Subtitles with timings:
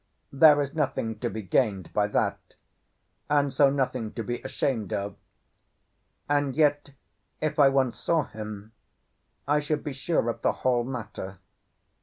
[0.33, 2.39] There is nothing to be gained by that,
[3.29, 5.15] and so nothing to be ashamed of;
[6.27, 6.89] and yet,
[7.39, 8.71] if I once saw him,
[9.47, 11.37] I should be sure of the whole matter.